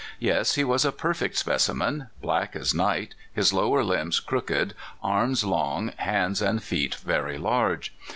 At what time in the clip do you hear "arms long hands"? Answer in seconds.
5.03-6.41